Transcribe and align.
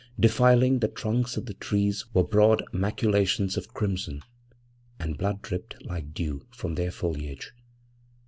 Defiling 0.19 0.79
the 0.79 0.87
trunks 0.87 1.37
of 1.37 1.45
the 1.45 1.53
trees 1.53 2.05
were 2.11 2.23
broad 2.23 2.63
maculations 2.73 3.55
of 3.55 3.71
crimson, 3.71 4.23
and 4.99 5.15
blood 5.15 5.43
dripped 5.43 5.85
like 5.85 6.11
dew 6.15 6.47
from 6.49 6.73
their 6.73 6.89
foliage. 6.89 7.53